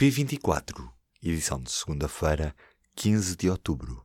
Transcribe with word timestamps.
P24, 0.00 0.90
edição 1.22 1.60
de 1.60 1.70
segunda-feira, 1.70 2.56
15 2.96 3.36
de 3.36 3.50
outubro. 3.50 4.02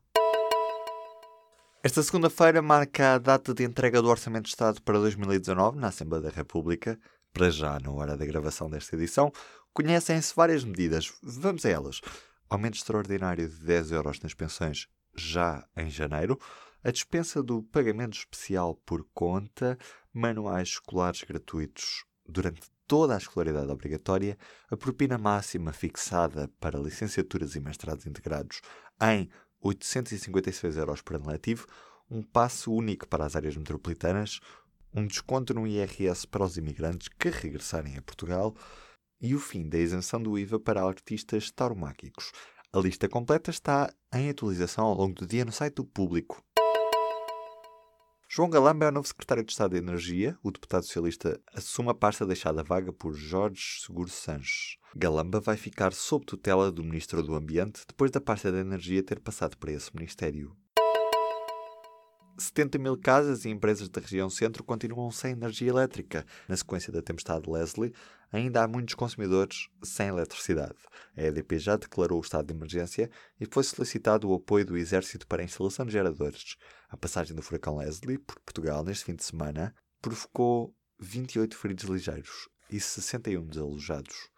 Esta 1.82 2.04
segunda-feira 2.04 2.62
marca 2.62 3.14
a 3.14 3.18
data 3.18 3.54
de 3.54 3.64
entrega 3.64 4.02
do 4.02 4.10
Orçamento 4.10 4.44
de 4.44 4.50
Estado 4.50 4.82
para 4.82 5.00
2019 5.00 5.80
na 5.80 5.88
Assembleia 5.88 6.24
da 6.24 6.30
República. 6.30 7.00
Para 7.32 7.50
já, 7.50 7.80
na 7.80 7.92
hora 7.92 8.18
da 8.18 8.26
gravação 8.26 8.70
desta 8.70 8.98
edição, 8.98 9.32
conhecem-se 9.74 10.36
várias 10.36 10.66
medidas. 10.66 11.14
Vamos 11.24 11.66
a 11.66 11.70
elas. 11.70 12.02
Aumento 12.50 12.76
extraordinário 12.76 13.48
de 13.48 13.56
10 13.56 13.94
euros 13.94 14.20
nas 14.20 14.34
pensões 14.34 14.90
já 15.16 15.66
em 15.78 15.90
janeiro, 15.90 16.38
a 16.84 16.92
dispensa 16.92 17.42
do 17.42 17.64
pagamento 17.64 18.18
especial 18.18 18.76
por 18.86 19.08
conta, 19.14 19.78
manuais 20.14 20.68
escolares 20.68 21.24
gratuitos 21.24 22.04
durante 22.28 22.75
toda 22.88 23.16
a 23.16 23.18
escolaridade 23.18 23.72
obrigatória, 23.72 24.38
a 24.70 24.78
propina 24.78 25.18
máxima 25.18 25.72
fixada 25.72 26.50
para 26.60 26.80
licenciaturas 26.80 27.56
e 27.56 27.60
mestrados 27.60 28.06
integrados 28.06 28.62
em 29.02 29.30
856 29.62 30.78
euros 30.78 31.02
por 31.02 31.16
ano 31.16 31.30
letivo, 31.30 31.66
um 32.10 32.22
passo 32.22 32.72
único 32.72 33.08
para 33.08 33.26
as 33.26 33.36
áreas 33.36 33.58
metropolitanas, 33.58 34.40
um 34.94 35.06
desconto 35.06 35.54
no 35.54 35.68
IRS 35.68 36.28
para 36.28 36.44
os 36.44 36.58
imigrantes 36.58 37.08
que 37.08 37.30
regressarem 37.30 37.98
a 37.98 38.02
Portugal 38.02 38.56
e 39.20 39.34
o 39.34 39.40
fim 39.40 39.68
da 39.68 39.78
isenção 39.78 40.22
do 40.22 40.38
IVA 40.38 40.60
para 40.60 40.84
artistas 40.84 41.50
tauromáquicos. 41.52 42.32
A 42.72 42.80
lista 42.80 43.10
completa 43.10 43.50
está 43.50 43.92
em 44.14 44.30
atualização 44.30 44.86
ao 44.86 44.96
longo 44.96 45.16
do 45.16 45.26
dia 45.26 45.46
no 45.46 45.52
site 45.52 45.76
do 45.76 45.86
Público. 45.86 46.45
João 48.36 48.50
Galamba 48.50 48.84
é 48.84 48.90
o 48.90 48.92
novo 48.92 49.08
secretário 49.08 49.46
de 49.46 49.54
Estado 49.54 49.72
de 49.72 49.78
Energia. 49.78 50.38
O 50.44 50.52
deputado 50.52 50.84
socialista 50.84 51.40
assume 51.54 51.90
a 51.92 51.94
pasta 51.94 52.26
deixada 52.26 52.62
vaga 52.62 52.92
por 52.92 53.14
Jorge 53.14 53.80
Seguro 53.80 54.10
Sanches. 54.10 54.76
Galamba 54.94 55.40
vai 55.40 55.56
ficar 55.56 55.94
sob 55.94 56.26
tutela 56.26 56.70
do 56.70 56.84
Ministro 56.84 57.24
do 57.24 57.34
Ambiente 57.34 57.86
depois 57.88 58.12
da 58.12 58.20
pasta 58.20 58.52
da 58.52 58.60
Energia 58.60 59.02
ter 59.02 59.22
passado 59.22 59.56
para 59.56 59.72
esse 59.72 59.90
ministério. 59.96 60.54
70 62.38 62.78
mil 62.78 62.98
casas 62.98 63.46
e 63.46 63.50
empresas 63.50 63.88
da 63.88 64.02
região 64.02 64.30
centro 64.30 64.64
continuam 64.64 65.10
sem 65.10 65.32
energia 65.32 65.70
elétrica. 65.70 66.26
Na 66.48 66.58
sequência 66.58 66.92
da 66.92 67.02
tempestade 67.02 67.50
Leslie, 67.50 67.94
ainda 68.32 68.64
há 68.64 68.68
muitos 68.68 68.96
consumidores 68.96 69.70
sem 69.84 70.08
eletricidade. 70.10 70.76
A 71.16 71.24
EDP 71.24 71.60
já 71.60 71.78
declarou 71.78 72.20
o 72.20 72.22
estado 72.22 72.48
de 72.48 72.54
emergência 72.54 73.10
e 73.40 73.46
foi 73.46 73.64
solicitado 73.64 74.30
o 74.30 74.36
apoio 74.36 74.66
do 74.66 74.78
Exército 74.78 75.26
para 75.28 75.42
a 75.42 75.46
instalação 75.46 75.86
de 75.86 75.94
geradores. 75.94 76.58
A 76.90 76.98
passagem 76.98 77.36
do 77.36 77.42
furacão 77.42 77.78
Leslie 77.78 78.18
por 78.18 78.40
Portugal 78.42 78.84
neste 78.84 79.06
fim 79.06 79.16
de 79.16 79.24
semana 79.24 79.74
provocou 80.02 80.76
28 81.00 81.58
feridos 81.58 81.86
ligeiros 81.86 82.50
e 82.70 82.80
61 82.80 83.46
desalojados. 83.48 84.30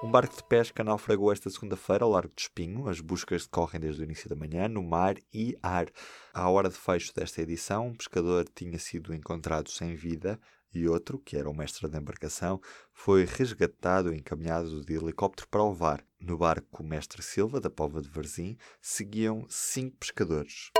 Um 0.00 0.12
barco 0.12 0.36
de 0.36 0.44
pesca 0.44 0.84
naufragou 0.84 1.32
esta 1.32 1.50
segunda-feira 1.50 2.04
ao 2.04 2.10
Largo 2.12 2.32
de 2.32 2.42
Espinho. 2.42 2.88
As 2.88 3.00
buscas 3.00 3.42
decorrem 3.42 3.80
desde 3.80 4.00
o 4.00 4.04
início 4.04 4.28
da 4.28 4.36
manhã, 4.36 4.68
no 4.68 4.80
mar 4.80 5.16
e 5.34 5.58
ar. 5.60 5.88
À 6.32 6.48
hora 6.48 6.68
de 6.68 6.76
fecho 6.76 7.12
desta 7.12 7.42
edição, 7.42 7.88
um 7.88 7.94
pescador 7.96 8.48
tinha 8.54 8.78
sido 8.78 9.12
encontrado 9.12 9.68
sem 9.68 9.96
vida 9.96 10.38
e 10.72 10.86
outro, 10.86 11.18
que 11.18 11.36
era 11.36 11.50
o 11.50 11.54
mestre 11.54 11.88
da 11.88 11.98
embarcação, 11.98 12.60
foi 12.92 13.24
resgatado 13.24 14.14
e 14.14 14.18
encaminhado 14.18 14.84
de 14.84 14.94
helicóptero 14.94 15.48
para 15.48 15.64
o 15.64 15.74
VAR. 15.74 16.04
No 16.20 16.38
barco 16.38 16.84
Mestre 16.84 17.20
Silva, 17.20 17.60
da 17.60 17.68
Pova 17.68 18.00
de 18.00 18.08
Varzim, 18.08 18.56
seguiam 18.80 19.46
cinco 19.48 19.96
pescadores. 19.96 20.70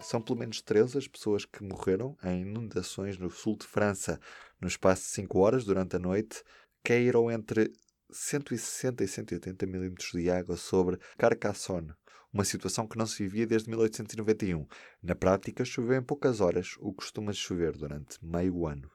São 0.00 0.22
pelo 0.22 0.38
menos 0.38 0.62
13 0.62 0.96
as 0.96 1.08
pessoas 1.08 1.44
que 1.44 1.62
morreram 1.62 2.16
em 2.24 2.42
inundações 2.42 3.18
no 3.18 3.28
sul 3.28 3.58
de 3.58 3.66
França. 3.66 4.18
No 4.58 4.68
espaço 4.68 5.02
de 5.02 5.08
5 5.08 5.38
horas, 5.38 5.64
durante 5.64 5.96
a 5.96 5.98
noite, 5.98 6.42
caíram 6.82 7.30
entre 7.30 7.72
160 8.10 9.04
e 9.04 9.08
180 9.08 9.66
milímetros 9.66 10.10
de 10.12 10.30
água 10.30 10.56
sobre 10.56 10.98
Carcassonne, 11.18 11.92
uma 12.32 12.44
situação 12.44 12.86
que 12.86 12.98
não 12.98 13.06
se 13.06 13.22
vivia 13.22 13.46
desde 13.46 13.68
1891. 13.68 14.66
Na 15.02 15.14
prática, 15.14 15.64
choveu 15.64 15.98
em 15.98 16.02
poucas 16.02 16.40
horas, 16.40 16.74
o 16.78 16.90
que 16.90 16.98
costuma 16.98 17.32
chover 17.32 17.76
durante 17.76 18.24
meio 18.24 18.66
ano. 18.66 18.90